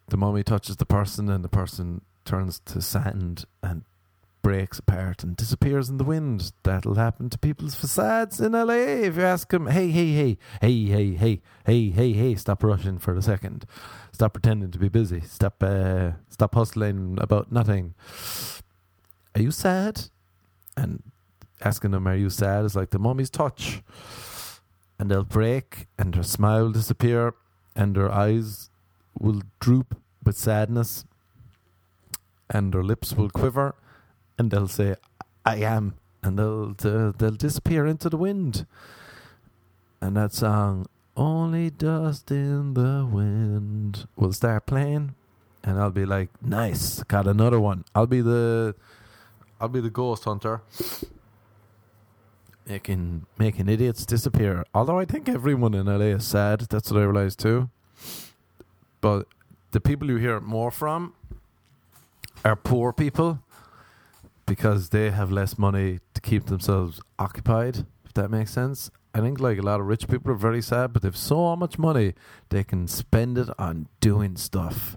[0.09, 3.85] The mummy touches the person, and the person turns to sand and
[4.47, 6.53] breaks apart and disappears in the wind.
[6.63, 8.75] That'll happen to people's facades in LA.
[9.09, 13.01] If you ask them, hey, hey, hey, hey, hey, hey, hey, hey, hey, stop rushing
[13.01, 13.67] for a second.
[14.13, 15.21] Stop pretending to be busy.
[15.23, 17.95] Stop, uh, stop hustling about nothing.
[19.35, 20.03] Are you sad?
[20.77, 21.03] And
[21.61, 22.65] asking them, are you sad?
[22.65, 23.83] is like the mummy's touch.
[24.97, 27.35] And they'll break, and their smile disappear,
[27.75, 28.71] and their eyes
[29.19, 31.05] will droop with sadness,
[32.49, 33.75] and their lips will quiver
[34.39, 34.97] and they'll say,
[35.45, 38.67] "I am," and they'll they'll, they'll disappear into the wind.
[40.01, 45.15] And that song, "Only Dust in the Wind," will start playing,
[45.65, 48.75] and I'll be like, "Nice, got another one." I'll be the,
[49.61, 50.63] I'll be the ghost hunter.
[52.67, 54.65] making making idiots disappear.
[54.75, 56.61] Although I think everyone in LA is sad.
[56.69, 57.71] That's what I realized too.
[59.01, 59.27] But
[59.71, 61.15] the people you hear more from
[62.45, 63.41] are poor people
[64.47, 67.85] because they have less money to keep themselves occupied.
[68.05, 68.91] If that makes sense.
[69.13, 71.79] I think like a lot of rich people are very sad, but they've so much
[71.79, 72.15] money
[72.51, 74.97] they can spend it on doing stuff,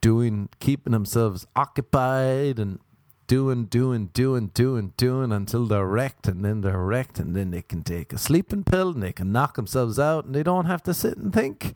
[0.00, 2.78] doing, keeping themselves occupied and
[3.26, 7.62] doing, doing, doing, doing, doing until they're wrecked, and then they're wrecked, and then they
[7.62, 10.82] can take a sleeping pill and they can knock themselves out, and they don't have
[10.84, 11.74] to sit and think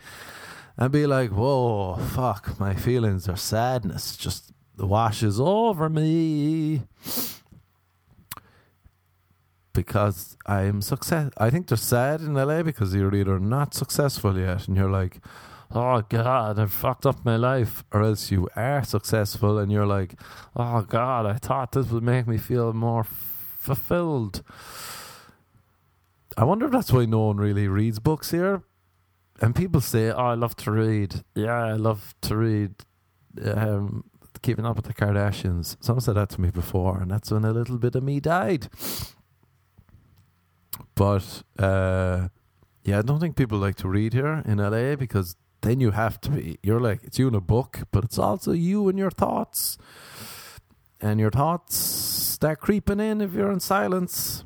[0.77, 6.83] and be like, "Whoa, fuck, my feelings are sadness just washes over me."
[9.79, 11.31] because I'm success.
[11.38, 15.21] I think they're sad in LA because you're either not successful yet, and you're like,
[15.71, 20.21] "Oh God, I've fucked up my life," or else you are successful and you're like,
[20.57, 24.43] "Oh God, I thought this would make me feel more fulfilled."
[26.37, 28.62] I wonder if that's why no one really reads books here.
[29.41, 32.73] And people say, "Oh, I love to read." Yeah, I love to read.
[33.45, 34.08] Um,
[34.43, 35.77] keeping up with the Kardashians.
[35.81, 38.69] Someone said that to me before, and that's when a little bit of me died.
[40.95, 42.29] But uh,
[42.85, 46.21] yeah, I don't think people like to read here in LA because then you have
[46.23, 46.59] to be.
[46.62, 49.79] You're like it's you in a book, but it's also you and your thoughts,
[51.01, 54.45] and your thoughts start creeping in if you're in silence.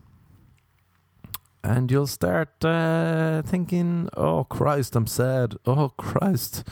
[1.65, 5.55] And you'll start uh, thinking, "Oh Christ, I'm sad.
[5.65, 6.65] Oh Christ,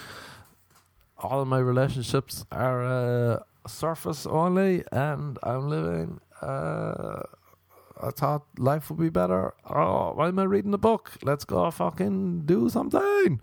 [1.21, 7.23] all of my relationships are uh, surface only, and I'm living uh,
[8.03, 9.55] I thought life would be better.
[9.69, 11.13] Oh, why am I reading a book?
[11.23, 13.41] Let's go fucking do something.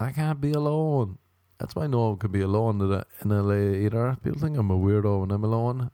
[0.00, 1.18] I can't be alone.
[1.58, 4.16] That's why no one can be alone in LA either.
[4.22, 5.90] People think I'm a weirdo when I'm alone.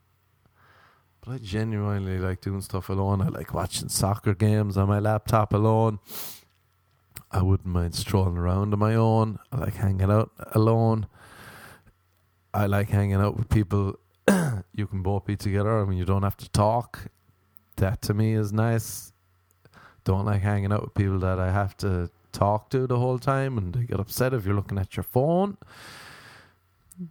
[1.20, 3.20] But I genuinely like doing stuff alone.
[3.20, 5.98] I like watching soccer games on my laptop alone.
[7.32, 9.38] I wouldn't mind strolling around on my own.
[9.52, 11.06] I like hanging out alone.
[12.52, 13.98] I like hanging out with people
[14.74, 15.80] you can both be together.
[15.80, 17.10] I mean, you don't have to talk.
[17.76, 19.12] That to me is nice.
[20.04, 23.58] Don't like hanging out with people that I have to talk to the whole time
[23.58, 25.56] and they get upset if you're looking at your phone.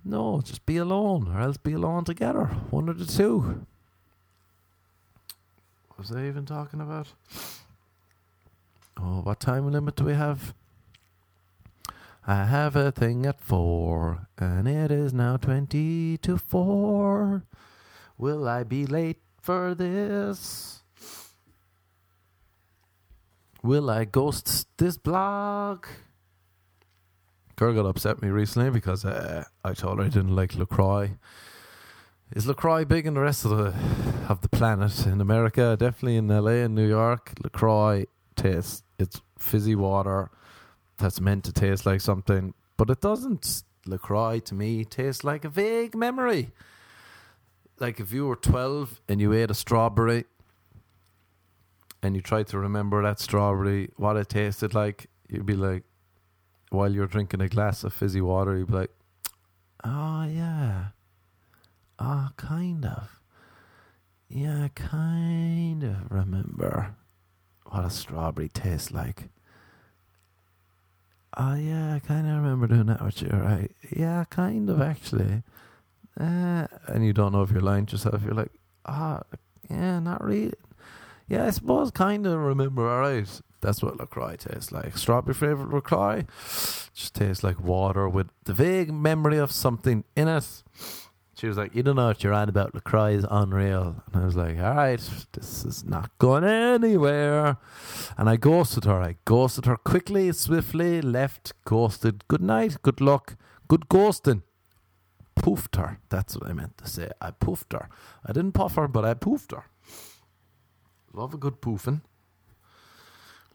[0.06, 2.46] No, just be alone or else be alone together.
[2.70, 3.66] One of the two.
[5.88, 7.08] What was I even talking about?
[8.98, 10.54] Oh, what time limit do we have?
[12.28, 17.44] I have a thing at four, and it is now twenty to four.
[18.18, 20.84] Will I be late for this?
[23.64, 25.86] Will I ghost this blog?
[27.56, 31.18] Girl got upset me recently because uh, I told her I didn't like LaCroix.
[32.36, 33.74] Is LaCroix big in the rest of the
[34.30, 35.08] of the planet?
[35.08, 38.06] In America, definitely in LA and New York, LaCroix
[38.40, 40.30] tastes it's fizzy water
[40.98, 43.64] that's meant to taste like something, but it doesn't.
[43.86, 46.52] LaCroix to me tastes like a vague memory.
[47.80, 50.26] Like if you were 12 and you ate a strawberry
[52.04, 55.84] and you tried to remember that strawberry, what it tasted like, you'd be like,
[56.70, 58.92] while you're drinking a glass of fizzy water, you'd be like,
[59.84, 60.88] oh, yeah.
[61.98, 63.22] Oh, kind of.
[64.28, 66.96] Yeah, I kind of remember
[67.70, 69.30] what a strawberry tastes like.
[71.38, 73.72] Oh yeah, I kind of remember doing that with you, right?
[73.96, 75.44] Yeah, kind of actually.
[76.20, 78.24] Uh, and you don't know if you're lying to yourself.
[78.24, 78.52] You're like,
[78.86, 79.22] ah,
[79.70, 80.54] yeah, not really.
[81.28, 82.90] Yeah, I suppose kind of remember.
[82.90, 84.98] All right, that's what LaCroix tastes like.
[84.98, 86.26] Strawberry flavored LaCroix
[86.94, 90.64] just tastes like water with the vague memory of something in it.
[91.40, 92.76] She was like, You don't know what you're on about.
[92.76, 94.04] LaCroix is unreal.
[94.12, 95.00] And I was like, All right,
[95.32, 97.56] this is not going anywhere.
[98.18, 99.02] And I ghosted her.
[99.02, 102.28] I ghosted her quickly, swiftly, left, ghosted.
[102.28, 103.38] Good night, good luck,
[103.70, 104.42] good ghosting.
[105.38, 106.00] Poofed her.
[106.10, 107.10] That's what I meant to say.
[107.22, 107.88] I poofed her.
[108.26, 109.64] I didn't puff her, but I poofed her.
[111.14, 112.02] Love a good poofing.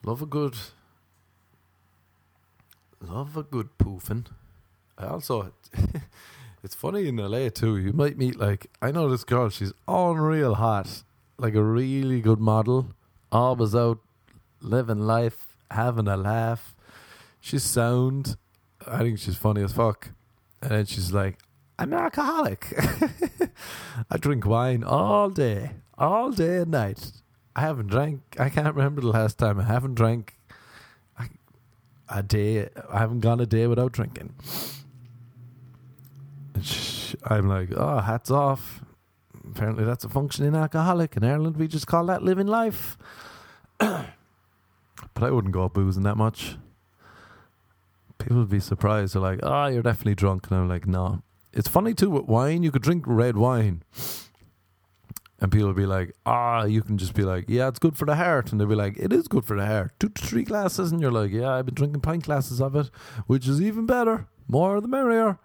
[0.02, 0.56] Love a good.
[3.02, 4.26] Love a good poofing.
[4.96, 5.52] I also.
[6.64, 7.76] It's funny in LA too.
[7.76, 9.50] You might meet like I know this girl.
[9.50, 11.02] She's unreal hot,
[11.36, 12.94] like a really good model.
[13.30, 13.98] Always out
[14.62, 16.74] living life, having a laugh.
[17.38, 18.38] She's sound.
[18.88, 20.12] I think she's funny as fuck.
[20.62, 21.38] And then she's like,
[21.78, 22.72] "I'm an alcoholic.
[24.10, 27.12] I drink wine all day, all day and night.
[27.54, 28.22] I haven't drank.
[28.40, 30.38] I can't remember the last time I haven't drank
[32.08, 32.70] a day.
[32.90, 34.32] I haven't gone a day without drinking."
[37.24, 38.82] I'm like, oh, hats off.
[39.50, 41.16] Apparently, that's a functioning alcoholic.
[41.16, 42.96] In Ireland, we just call that living life.
[43.78, 44.06] but
[45.16, 46.56] I wouldn't go boozing that much.
[48.18, 49.14] People would be surprised.
[49.14, 52.62] They're like, "Oh, you're definitely drunk," and I'm like, "No." It's funny too with wine.
[52.62, 53.82] You could drink red wine,
[55.40, 58.06] and people will be like, "Ah," you can just be like, "Yeah, it's good for
[58.06, 60.44] the heart," and they'll be like, "It is good for the heart." Two to three
[60.44, 62.90] glasses, and you're like, "Yeah, I've been drinking pint glasses of it,
[63.26, 64.26] which is even better.
[64.48, 65.38] More the merrier."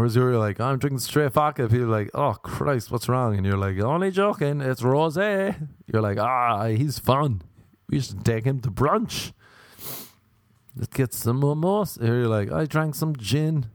[0.00, 1.68] Whereas you're like, I'm drinking straight vodka.
[1.68, 3.36] People are like, oh Christ, what's wrong?
[3.36, 4.62] And you're like, only joking.
[4.62, 5.68] It's rosé.
[5.92, 7.42] You're like, ah, he's fun.
[7.90, 9.34] We should take him to brunch.
[10.74, 12.02] Let's get some mimosa.
[12.02, 13.66] Here you're like, I drank some gin.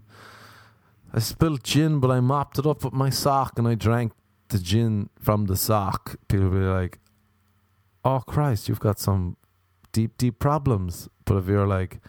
[1.13, 4.11] I spilled gin, but I mopped it up with my sock and I drank
[4.47, 6.15] the gin from the sock.
[6.27, 6.97] People be like,
[8.03, 9.38] oh Christ, you've got some
[9.91, 11.07] deep, deep problems.
[11.23, 11.99] But if you're like,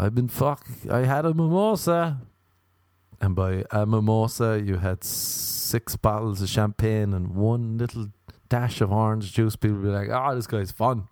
[0.00, 2.22] I've been fuck, I had a mimosa,
[3.20, 8.08] and by a mimosa you had six bottles of champagne and one little
[8.48, 11.08] dash of orange juice, people would be like, "Oh, this guy's fun.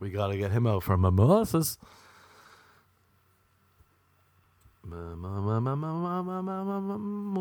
[0.00, 1.78] We got to get him out for mimosas."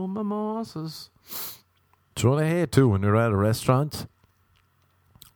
[0.07, 1.09] Mimosas.
[2.15, 4.07] Do you know too when you're at a restaurant?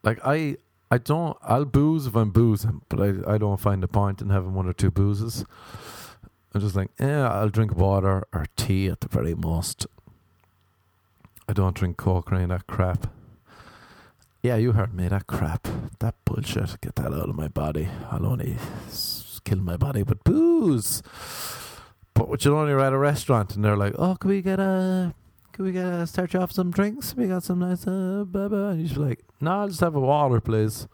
[0.02, 0.56] Like I,
[0.90, 1.38] I don't.
[1.42, 4.66] I'll booze if I'm boozing, but I, I don't find the point in having one
[4.66, 5.44] or two boozes.
[6.54, 9.86] I'm just like, yeah, I'll drink water or tea at the very most.
[11.48, 13.10] I don't drink coke or any of that crap.
[14.42, 15.66] Yeah, you heard me, that crap.
[16.00, 16.80] That bullshit.
[16.80, 17.88] Get that out of my body.
[18.10, 18.56] I'll only
[19.44, 21.02] kill my body with booze.
[22.14, 24.60] But what you know, you're at a restaurant and they're like, oh, can we get
[24.60, 25.14] a.
[25.52, 27.14] Can we get a, start you off some drinks?
[27.14, 28.70] We got some nice, uh, blah, blah.
[28.70, 30.88] And you're like, no, I'll just have a water, please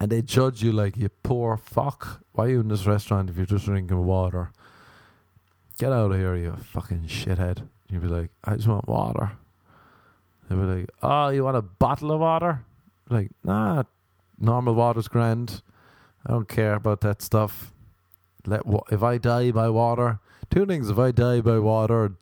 [0.00, 2.22] and they judge you like you poor fuck.
[2.32, 4.50] Why are you in this restaurant if you're just drinking water?
[5.78, 7.68] Get out of here, you fucking shithead.
[7.88, 9.32] You'd be like, I just want water.
[10.48, 12.64] They'd be like, Oh, you want a bottle of water?
[13.08, 13.82] Like, nah,
[14.38, 15.62] normal water's grand.
[16.26, 17.72] I don't care about that stuff.
[18.46, 20.18] Let wa- if I die by water,
[20.50, 22.12] two things: if I die by water,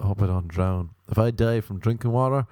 [0.00, 0.90] I hope I don't drown.
[1.10, 2.46] If I die from drinking water,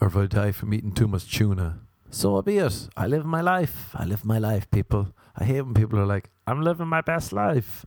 [0.00, 1.78] or if I die from eating too much tuna,
[2.14, 2.88] so be it.
[2.96, 3.90] I live my life.
[3.94, 5.08] I live my life, people.
[5.36, 7.84] I hate when people are like, I'm living my best life.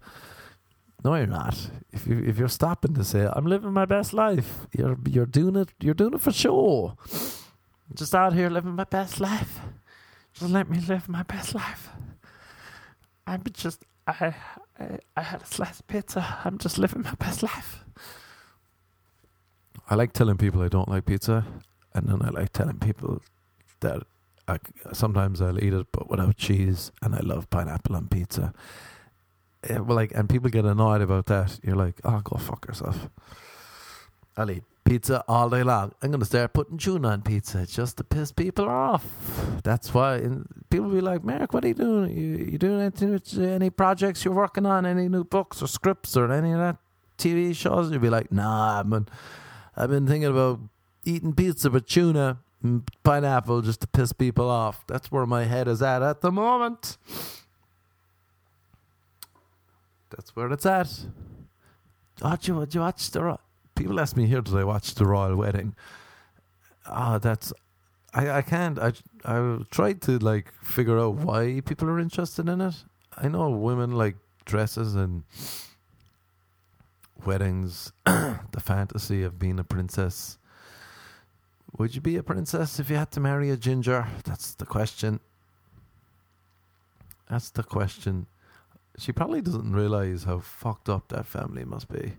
[1.03, 1.69] No, you're not.
[1.93, 5.55] If you if you're stopping to say I'm living my best life, you're you're doing
[5.55, 5.69] it.
[5.79, 6.97] You're doing it for sure.
[7.93, 9.59] Just out here living my best life.
[10.33, 11.89] Just let me live my best life.
[13.25, 14.35] I'm just I
[14.79, 16.39] I, I had a slice of pizza.
[16.43, 17.85] I'm just living my best life.
[19.89, 21.45] I like telling people I don't like pizza,
[21.93, 23.21] and then I like telling people
[23.79, 24.03] that
[24.47, 24.57] I,
[24.93, 28.53] sometimes I'll eat it, but without cheese, and I love pineapple on pizza.
[29.69, 31.59] Well, like, and people get annoyed about that.
[31.63, 33.09] You're like, oh, go fuck yourself.
[34.37, 35.91] I'll eat pizza all day long.
[36.01, 39.03] I'm gonna start putting tuna on pizza just to piss people off.
[39.63, 40.21] That's why
[40.69, 42.17] people be like, Mark, what are you doing?
[42.17, 44.85] You, you doing anything any projects you're working on?
[44.85, 46.77] Any new books or scripts or any of that
[47.17, 47.91] TV shows?
[47.91, 49.07] You'd be like, Nah, I've been,
[49.75, 50.61] I've been thinking about
[51.03, 52.39] eating pizza with tuna
[53.03, 54.85] pineapple just to piss people off.
[54.87, 56.97] That's where my head is at at the moment.
[60.09, 61.05] That's where it's at.
[62.21, 63.37] Oh, did you, did you watch the?
[63.75, 65.75] People ask me here, did I watch the royal wedding?
[66.85, 67.53] Ah, that's.
[68.13, 68.79] I, I can't.
[68.79, 68.93] I
[69.25, 72.75] I tried to like figure out why people are interested in it.
[73.15, 74.15] I know women like
[74.45, 75.23] dresses and
[77.25, 80.37] weddings, the fantasy of being a princess.
[81.77, 84.07] Would you be a princess if you had to marry a ginger?
[84.23, 85.19] That's the question.
[87.29, 88.25] That's the question.
[88.97, 92.13] She probably doesn't realize how fucked up that family must be.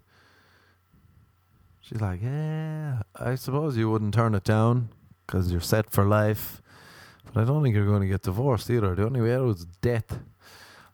[1.81, 4.90] She's like, yeah, I suppose you wouldn't turn it down
[5.27, 6.62] because you're set for life.
[7.25, 8.94] But I don't think you're going to get divorced either.
[8.94, 10.21] The only way out is death.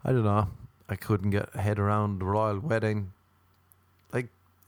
[0.05, 0.49] I don't know.
[0.89, 3.13] I couldn't get head around the royal wedding.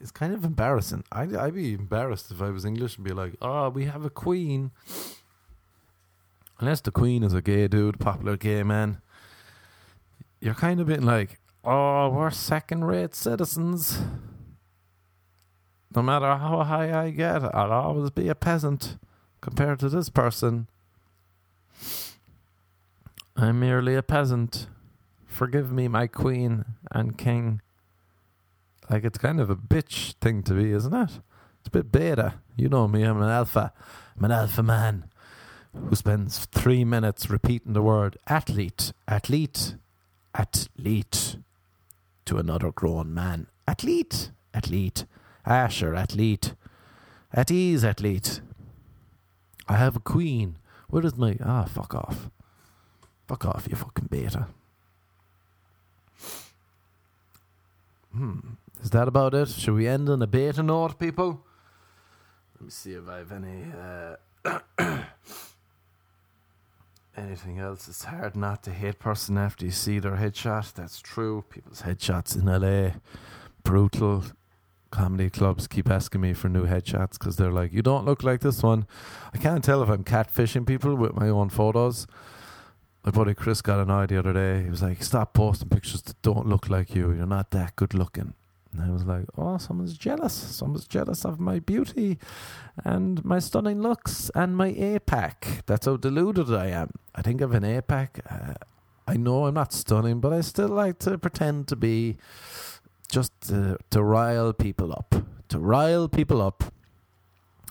[0.00, 1.04] It's kind of embarrassing.
[1.10, 4.10] I'd, I'd be embarrassed if I was English and be like, oh, we have a
[4.10, 4.70] queen.
[6.60, 9.00] Unless the queen is a gay dude, popular gay man.
[10.40, 13.98] You're kind of being like, oh, we're second rate citizens.
[15.94, 18.98] No matter how high I get, I'll always be a peasant
[19.40, 20.66] compared to this person.
[23.34, 24.66] I'm merely a peasant.
[25.26, 27.60] Forgive me, my queen and king.
[28.88, 31.10] Like, it's kind of a bitch thing to be, isn't it?
[31.60, 32.34] It's a bit beta.
[32.56, 33.72] You know me, I'm an alpha.
[34.16, 35.06] I'm an alpha man
[35.74, 39.74] who spends three minutes repeating the word athlete, athlete,
[40.34, 41.36] athlete
[42.24, 43.46] to another grown man.
[43.68, 45.04] Athlete, athlete,
[45.46, 46.54] Asher, athlete.
[47.32, 48.40] At ease, athlete.
[49.68, 50.58] I have a queen.
[50.88, 51.36] Where is my.
[51.44, 52.30] Ah, fuck off.
[53.28, 54.46] Fuck off, you fucking beta.
[58.12, 58.38] Hmm.
[58.82, 59.48] Is that about it?
[59.48, 61.44] Should we end on a beta note, people?
[62.54, 63.64] Let me see if I have any.
[63.72, 64.16] Uh,
[67.16, 67.88] anything else?
[67.88, 70.74] It's hard not to hate person after you see their headshot.
[70.74, 71.44] That's true.
[71.50, 72.98] People's headshots in LA,
[73.62, 74.24] brutal.
[74.90, 78.40] Comedy clubs keep asking me for new headshots because they're like, "You don't look like
[78.40, 78.86] this one."
[79.34, 82.06] I can't tell if I'm catfishing people with my own photos.
[83.04, 84.62] My buddy Chris got annoyed the other day.
[84.62, 87.12] He was like, "Stop posting pictures that don't look like you.
[87.12, 88.34] You're not that good looking."
[88.76, 90.34] And I was like, "Oh, someone's jealous.
[90.34, 92.18] Someone's jealous of my beauty,
[92.84, 95.64] and my stunning looks, and my APAC.
[95.66, 96.90] That's how deluded I am.
[97.14, 98.20] I think of an APAC.
[98.30, 98.54] Uh,
[99.06, 102.18] I know I'm not stunning, but I still like to pretend to be."
[103.08, 105.14] just to, to rile people up.
[105.48, 106.64] To rile people up.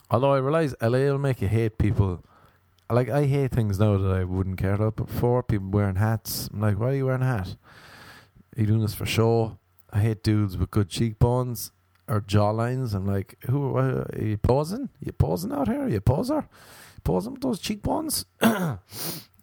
[0.09, 2.23] Although I realize LA will make you hate people.
[2.89, 5.43] Like, I hate things now that I wouldn't care about before.
[5.43, 6.49] People wearing hats.
[6.53, 7.55] I'm like, why are you wearing a hat?
[8.55, 9.57] Are you doing this for show?
[9.95, 11.71] I hate dudes with good cheekbones
[12.07, 12.93] or jawlines.
[12.93, 14.83] I'm like, who are you posing?
[14.83, 15.83] Are you posing out here?
[15.83, 16.47] Are you a poser?
[17.03, 18.25] Posing with those cheekbones?
[18.43, 18.77] you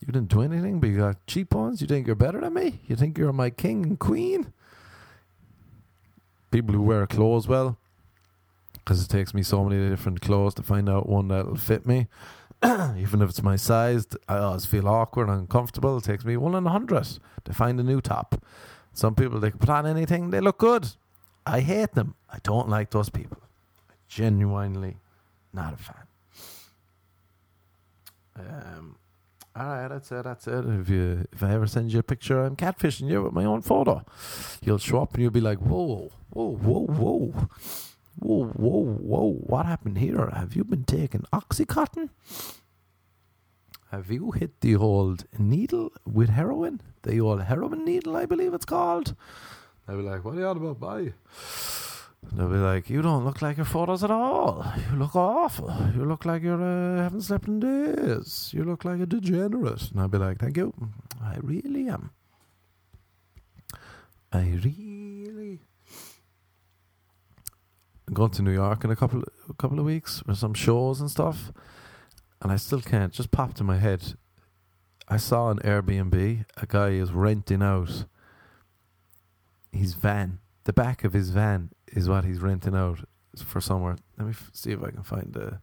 [0.06, 1.80] didn't do anything, but you got cheekbones?
[1.80, 2.80] You think you're better than me?
[2.86, 4.52] You think you're my king and queen?
[6.52, 7.78] people who wear clothes well
[8.74, 12.06] because it takes me so many different clothes to find out one that'll fit me.
[12.64, 15.96] Even if it's my size, I always feel awkward and uncomfortable.
[15.98, 17.08] It takes me one in a hundred
[17.44, 18.44] to find a new top.
[18.94, 20.88] Some people they can on anything, they look good.
[21.46, 22.14] I hate them.
[22.30, 23.38] I don't like those people.
[23.90, 24.96] I genuinely,
[25.52, 26.06] not a fan.
[28.36, 28.96] Um,
[29.54, 30.24] all right, that's it.
[30.24, 30.64] That's it.
[30.66, 33.60] If you if I ever send you a picture, I'm catfishing you with my own
[33.62, 34.04] photo.
[34.62, 37.48] You'll show up and you'll be like, whoa, whoa, whoa, whoa,
[38.18, 39.32] whoa, whoa, whoa.
[39.32, 40.30] What happened here?
[40.32, 42.08] Have you been taking oxycontin?
[43.92, 46.80] Have you hit the old needle with heroin?
[47.02, 49.14] The old heroin needle, I believe it's called.
[49.86, 50.80] I'll be like, what are you on about?
[50.80, 51.12] Bye.
[52.30, 54.64] They'll be like, "You don't look like your photos at all.
[54.90, 55.70] You look awful.
[55.94, 58.50] You look like you uh, haven't slept in days.
[58.54, 60.72] You look like a degenerate." And I'll be like, "Thank you.
[61.20, 62.10] I really am.
[64.32, 65.60] I really."
[68.06, 71.00] I'm going to New York in a couple a couple of weeks for some shows
[71.00, 71.52] and stuff,
[72.42, 73.12] and I still can't.
[73.12, 74.14] Just popped in my head.
[75.08, 76.44] I saw an Airbnb.
[76.56, 78.04] A guy is renting out
[79.72, 83.00] his van, the back of his van is what he's renting out
[83.44, 83.96] for somewhere.
[84.18, 85.60] Let me f- see if I can find the.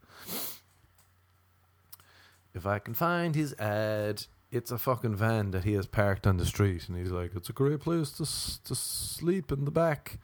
[2.53, 6.37] If I can find his ad, it's a fucking van that he has parked on
[6.37, 9.71] the street, and he's like, "It's a great place to s- to sleep in the
[9.71, 10.19] back."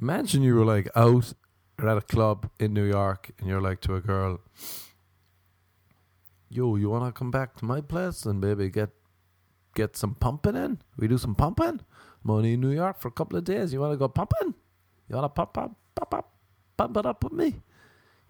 [0.00, 1.32] Imagine you were like out
[1.78, 4.40] or at a club in New York, and you're like to a girl,
[6.48, 8.90] "Yo, you wanna come back to my place and maybe get
[9.74, 10.80] get some pumping in?
[10.96, 11.80] We do some pumping.
[12.24, 13.72] I'm only in New York for a couple of days.
[13.72, 14.54] You wanna go pumping?"
[15.08, 16.32] You wanna pump pump pump up
[16.76, 17.62] pump it up with me?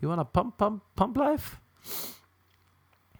[0.01, 1.61] You wanna pump pump pump life?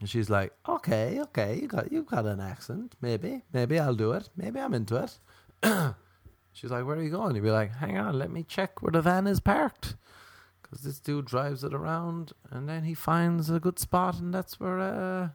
[0.01, 2.95] And she's like, Okay, okay, you got you got an accent.
[3.01, 4.29] Maybe, maybe I'll do it.
[4.37, 5.19] Maybe I'm into it.
[6.53, 7.35] she's like, Where are you going?
[7.35, 9.97] You'd be like, Hang on, let me check where the van is parked.
[10.69, 14.61] Because this dude drives it around and then he finds a good spot and that's
[14.61, 15.29] where uh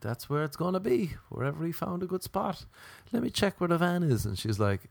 [0.00, 1.12] that's where it's gonna be.
[1.30, 2.66] Wherever he found a good spot.
[3.12, 4.26] Let me check where the van is.
[4.26, 4.90] And she's like,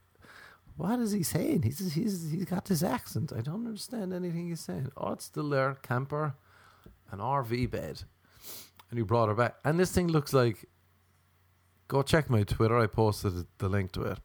[0.76, 1.62] what is he saying?
[1.62, 3.32] He's he's he's got this accent.
[3.32, 4.90] I don't understand anything he's saying.
[4.96, 6.34] Oh, it's still there, camper,
[7.12, 8.02] an RV bed,
[8.90, 9.54] and he brought her back.
[9.64, 10.68] And this thing looks like.
[11.86, 12.78] Go check my Twitter.
[12.78, 14.18] I posted the link to it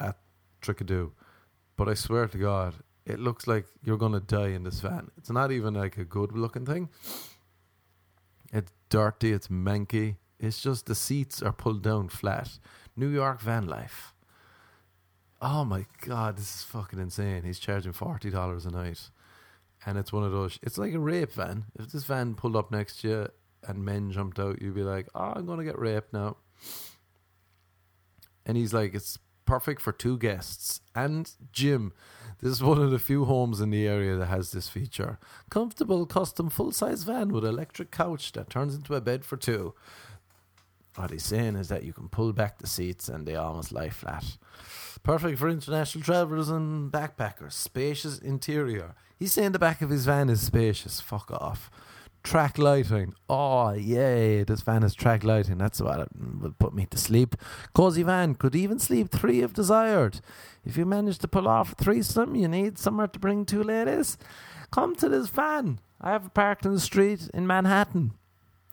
[0.00, 0.16] at
[0.62, 1.10] Trickadoo,
[1.76, 2.74] but I swear to God,
[3.06, 5.10] it looks like you're gonna die in this van.
[5.16, 6.90] It's not even like a good looking thing.
[8.52, 9.32] It's dirty.
[9.32, 10.16] It's manky.
[10.38, 12.58] It's just the seats are pulled down flat.
[12.96, 14.12] New York van life.
[15.40, 17.44] Oh my god, this is fucking insane.
[17.44, 19.10] He's charging forty dollars a night,
[19.84, 20.58] and it's one of those.
[20.62, 21.66] It's like a rape van.
[21.78, 23.28] If this van pulled up next you
[23.66, 26.38] and men jumped out, you'd be like, "Oh, I'm gonna get raped now."
[28.44, 31.92] And he's like, "It's perfect for two guests and Jim."
[32.40, 35.18] This is one of the few homes in the area that has this feature.
[35.48, 39.74] Comfortable custom full size van with electric couch that turns into a bed for two.
[40.96, 43.90] What he's saying is that you can pull back the seats and they almost lie
[43.90, 44.36] flat.
[45.02, 47.52] Perfect for international travelers and backpackers.
[47.52, 48.94] Spacious interior.
[49.18, 51.00] He's saying the back of his van is spacious.
[51.00, 51.70] Fuck off.
[52.26, 53.14] Track lighting.
[53.30, 54.42] Oh, yay.
[54.42, 55.58] This van has track lighting.
[55.58, 56.08] That's what
[56.40, 57.36] will put me to sleep.
[57.72, 60.20] Cozy van could even sleep three if desired.
[60.64, 64.18] If you manage to pull off a threesome, you need somewhere to bring two ladies.
[64.72, 65.78] Come to this van.
[66.00, 68.14] I have it parked in the street in Manhattan.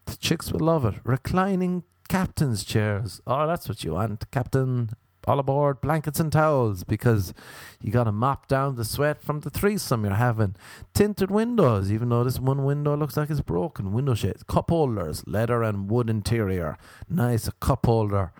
[0.05, 0.95] The chicks will love it.
[1.03, 3.21] Reclining captain's chairs.
[3.27, 4.89] Oh, that's what you want, Captain
[5.27, 7.33] all aboard blankets and towels because
[7.81, 10.55] you got to mop down the sweat from the threesome you're having.
[10.93, 13.93] Tinted windows, even though this one window looks like it's broken.
[13.93, 16.77] Window shades, cup holders, leather and wood interior.
[17.09, 18.31] Nice, a cup holder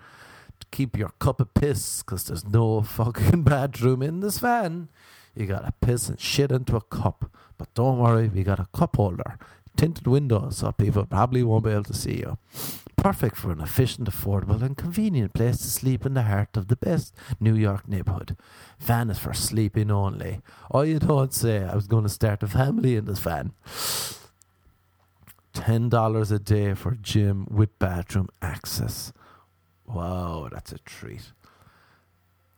[0.60, 4.88] to keep your cup of piss because there's no fucking bathroom in this van.
[5.34, 7.30] You got to piss and shit into a cup.
[7.58, 9.38] But don't worry, we got a cup holder
[9.76, 12.38] tinted windows so people probably won't be able to see you.
[12.96, 16.76] Perfect for an efficient, affordable, and convenient place to sleep in the heart of the
[16.76, 18.36] best New York neighborhood.
[18.78, 20.40] Van is for sleeping only.
[20.70, 23.52] Oh, you don't say I was going to start a family in this van.
[25.54, 29.12] $10 a day for gym with bathroom access.
[29.86, 31.32] Wow, that's a treat.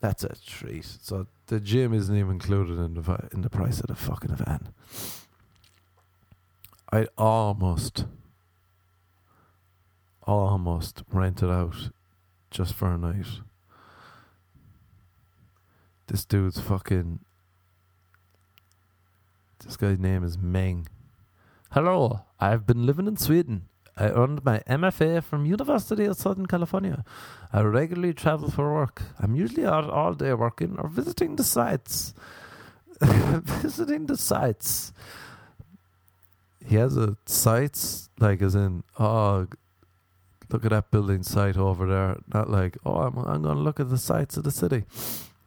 [0.01, 0.85] That's a treat.
[0.85, 4.69] So the gym isn't even included in the in the price of the fucking van.
[6.93, 8.07] I almost,
[10.27, 11.91] almost rented out
[12.51, 13.27] just for a night.
[16.07, 17.21] This dude's fucking.
[19.65, 20.87] This guy's name is Meng.
[21.73, 23.69] Hello, I've been living in Sweden.
[23.97, 27.05] I earned my MFA from University of Southern California.
[27.53, 29.03] I regularly travel for work.
[29.19, 32.15] I'm usually out all day working or visiting the sites.
[33.01, 34.93] visiting the sites
[36.67, 39.47] he has a sites like as in oh
[40.51, 42.19] look at that building site over there.
[42.33, 44.85] Not like oh i'm, I'm going to look at the sites of the city.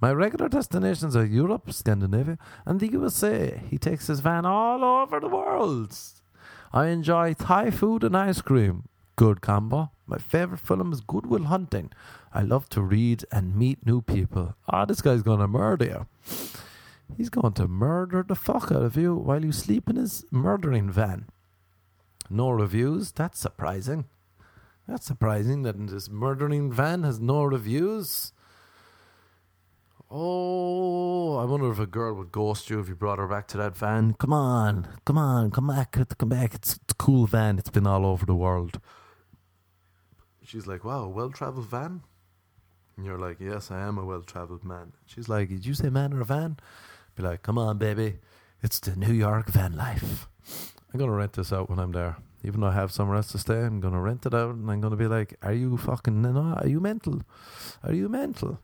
[0.02, 5.20] My regular destinations are europe scandinavia and the usa he takes his van all over
[5.20, 5.95] the world.
[6.72, 8.84] I enjoy thai food and ice cream.
[9.16, 9.91] Good combo.
[10.06, 11.91] My favorite film is Good Will Hunting.
[12.34, 14.56] I love to read and meet new people.
[14.68, 16.08] Ah oh, this guy's going to murder you.
[17.18, 20.91] He's going to murder the fuck out of you while you sleep in his murdering
[20.91, 21.28] van.
[22.30, 23.12] No reviews?
[23.12, 24.06] That's surprising.
[24.90, 28.34] That's surprising that this murdering van has no reviews.
[30.10, 33.58] Oh, I wonder if a girl would ghost you if you brought her back to
[33.58, 34.16] that van.
[34.16, 36.56] Come on, come on, come back, come back.
[36.56, 37.60] It's, it's a cool van.
[37.60, 38.82] It's been all over the world.
[40.44, 42.02] She's like, wow, a well traveled van?
[42.98, 44.94] And you're like, yes, I am a well traveled man.
[45.06, 46.58] She's like, did you say man or a van?
[47.14, 48.18] Be like, come on, baby,
[48.64, 50.28] it's the New York van life.
[50.92, 52.18] I'm gonna rent this out when I'm there.
[52.44, 54.82] Even though I have somewhere else to stay, I'm gonna rent it out, and I'm
[54.82, 56.22] gonna be like, "Are you fucking?
[56.22, 57.22] No, are you mental?
[57.84, 58.60] Are you mental?"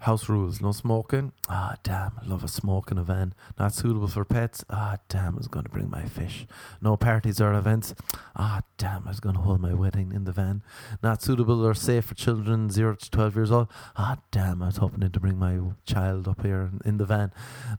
[0.00, 1.32] House rules, no smoking.
[1.48, 3.34] Ah, damn, I love a smoke in a van.
[3.58, 4.64] Not suitable for pets.
[4.70, 6.46] Ah, damn, I was going to bring my fish.
[6.80, 7.96] No parties or events.
[8.36, 10.62] Ah, damn, I was going to hold my wedding in the van.
[11.02, 13.68] Not suitable or safe for children 0 to 12 years old.
[13.96, 17.32] Ah, damn, I was hoping to bring my child up here in the van.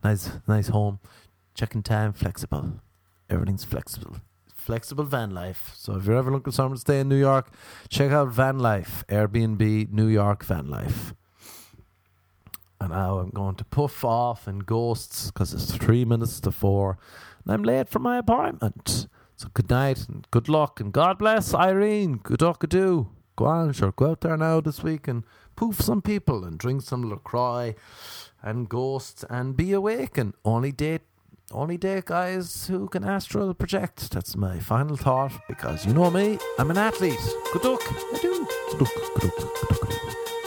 [0.03, 0.99] Nice, nice home.
[1.59, 2.79] Check-in time, flexible.
[3.29, 4.15] Everything's flexible
[4.55, 5.73] flexible van life.
[5.75, 7.51] So if you're ever looking someone to stay in New York,
[7.89, 11.13] check out Van Life, Airbnb New York Van Life.
[12.79, 16.97] And now I'm going to puff off in ghosts because it's three minutes to four
[17.43, 19.07] and I'm late for my appointment.
[19.35, 22.21] So good night and good luck and God bless Irene.
[22.23, 23.09] Good luck, do.
[23.35, 23.91] Go on, sure.
[23.91, 25.25] Go out there now this week and
[25.57, 27.75] poof some people and drink some LaCroix
[28.41, 31.01] and ghosts and be awake and only date
[31.51, 34.11] only date guys who can astral project.
[34.11, 37.19] That's my final thought because you know me, I'm an athlete.
[37.53, 37.81] Good luck.
[37.87, 38.47] I do.
[38.71, 38.91] Good luck.
[39.15, 39.33] Good luck.
[39.39, 39.79] Good luck.
[39.79, 40.38] Good luck.